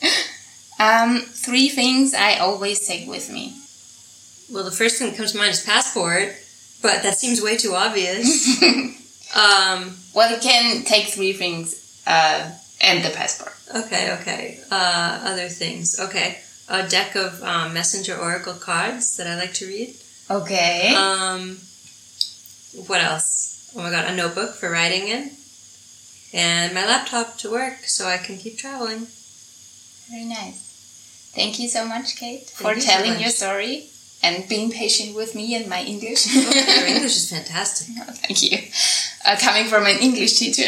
[0.82, 3.54] Um, three things I always take with me.
[4.52, 6.34] Well, the first thing that comes to mind is passport,
[6.82, 8.60] but that seems way too obvious.
[9.36, 13.54] um, Well, you can take three things uh, and the passport.
[13.74, 14.60] okay, okay.
[14.70, 15.98] Uh, other things.
[15.98, 16.38] Okay.
[16.68, 19.94] A deck of um, Messenger Oracle cards that I like to read.
[20.30, 20.94] Okay.
[20.96, 21.58] Um,
[22.86, 23.70] what else?
[23.76, 25.30] Oh my god, a notebook for writing in.
[26.34, 29.06] And my laptop to work so I can keep traveling.
[30.10, 30.71] Very nice.
[31.34, 33.20] Thank you so much, Cait, Thank for you telling much.
[33.22, 33.86] your story
[34.22, 36.26] and being patient with me and my English.
[36.30, 37.88] Oh, your English is fantastic.
[38.26, 38.58] Thank you.
[39.24, 40.62] Uh, coming from an English teacher.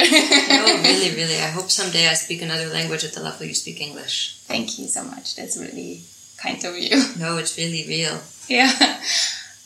[0.49, 1.37] No, really, really.
[1.37, 4.39] I hope someday I speak another language at the level you speak English.
[4.45, 5.37] Thank you so much.
[5.37, 6.03] That's really
[6.39, 6.97] kind of you.
[7.19, 8.19] No, it's really real.
[8.49, 8.73] Yeah.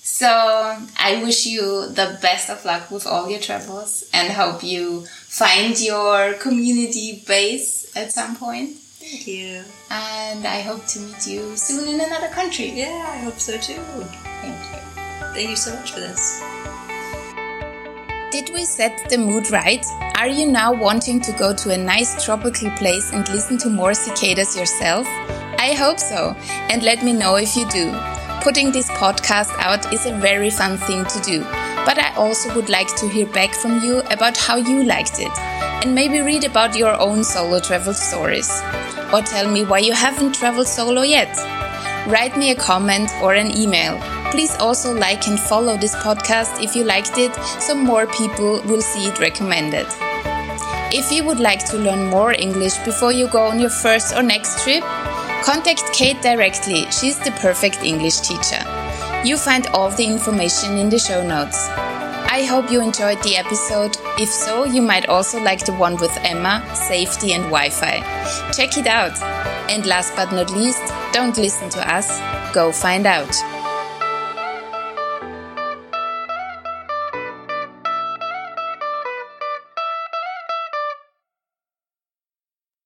[0.02, 5.06] So I wish you the best of luck with all your travels and hope you
[5.06, 8.76] find your community base at some point.
[9.10, 9.64] Thank you.
[9.90, 12.68] And I hope to meet you soon in another country.
[12.68, 13.80] Yeah, I hope so too.
[14.42, 14.80] Thank you.
[15.32, 16.42] Thank you so much for this.
[18.30, 19.84] Did we set the mood right?
[20.18, 23.94] Are you now wanting to go to a nice tropical place and listen to more
[23.94, 25.06] cicadas yourself?
[25.58, 26.36] I hope so,
[26.68, 27.90] and let me know if you do.
[28.42, 31.40] Putting this podcast out is a very fun thing to do,
[31.86, 35.36] but I also would like to hear back from you about how you liked it,
[35.82, 38.50] and maybe read about your own solo travel stories.
[39.12, 41.34] Or tell me why you haven't traveled solo yet.
[42.06, 43.98] Write me a comment or an email.
[44.30, 48.82] Please also like and follow this podcast if you liked it, so more people will
[48.82, 49.86] see it recommended.
[50.90, 54.22] If you would like to learn more English before you go on your first or
[54.22, 54.82] next trip,
[55.42, 56.86] contact Cait directly.
[56.90, 58.62] She's the perfect English teacher.
[59.24, 61.68] You find all the information in the show notes.
[62.30, 63.96] I hope you enjoyed the episode.
[64.18, 68.00] If so, you might also like the one with Emma, safety and Wi Fi.
[68.52, 69.18] Check it out.
[69.70, 72.20] And last but not least, don't listen to us,
[72.52, 73.34] go find out.